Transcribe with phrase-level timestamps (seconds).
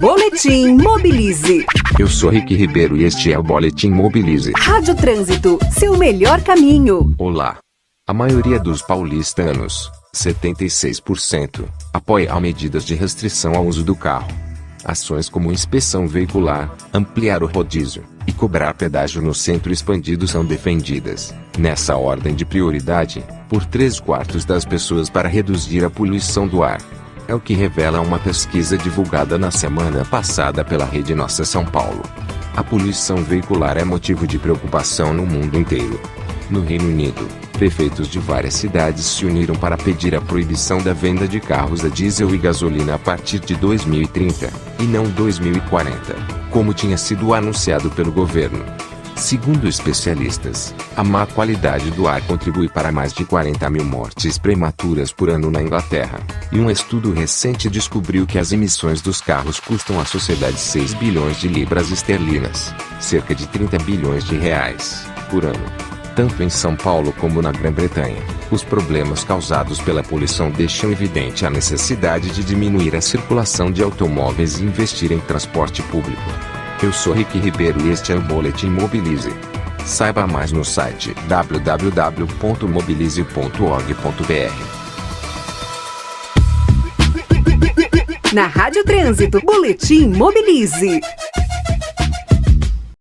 [0.00, 1.64] Boletim Mobilize.
[1.98, 4.52] Eu sou Rick Ribeiro e este é o Boletim Mobilize.
[4.56, 7.14] Rádio Trânsito, seu melhor caminho.
[7.18, 7.58] Olá.
[8.06, 14.30] A maioria dos paulistanos, 76%, apoia medidas de restrição ao uso do carro.
[14.84, 21.34] Ações como inspeção veicular, ampliar o rodízio e cobrar pedágio no centro expandido são defendidas,
[21.58, 26.78] nessa ordem de prioridade, por 3 quartos das pessoas para reduzir a poluição do ar.
[27.28, 32.02] É o que revela uma pesquisa divulgada na semana passada pela Rede Nossa São Paulo.
[32.56, 36.00] A poluição veicular é motivo de preocupação no mundo inteiro.
[36.48, 37.20] No Reino Unido,
[37.52, 41.90] prefeitos de várias cidades se uniram para pedir a proibição da venda de carros a
[41.90, 44.50] diesel e gasolina a partir de 2030,
[44.80, 45.98] e não 2040,
[46.50, 48.64] como tinha sido anunciado pelo governo.
[49.18, 55.12] Segundo especialistas, a má qualidade do ar contribui para mais de 40 mil mortes prematuras
[55.12, 56.20] por ano na Inglaterra.
[56.52, 61.36] E um estudo recente descobriu que as emissões dos carros custam à sociedade 6 bilhões
[61.40, 65.66] de libras esterlinas, cerca de 30 bilhões de reais, por ano.
[66.14, 71.50] Tanto em São Paulo como na Grã-Bretanha, os problemas causados pela poluição deixam evidente a
[71.50, 76.57] necessidade de diminuir a circulação de automóveis e investir em transporte público.
[76.80, 79.34] Eu sou Rick Ribeiro e este é o Boletim Mobilize.
[79.84, 83.82] Saiba mais no site www.mobilize.org.br.
[88.32, 91.00] Na Rádio Trânsito, Boletim Mobilize.